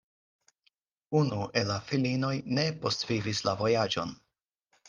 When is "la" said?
1.73-1.77, 3.49-3.57